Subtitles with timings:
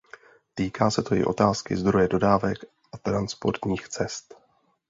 [0.53, 2.57] Týká se to i otázky zdroje dodávek
[2.93, 4.35] a transportních cest.